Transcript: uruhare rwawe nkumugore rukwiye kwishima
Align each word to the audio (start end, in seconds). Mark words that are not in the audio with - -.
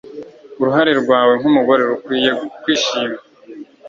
uruhare 0.59 0.91
rwawe 1.01 1.33
nkumugore 1.39 1.81
rukwiye 1.89 2.31
kwishima 2.61 3.17